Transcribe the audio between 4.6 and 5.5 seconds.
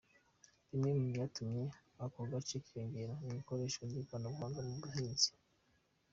mu buhinzi.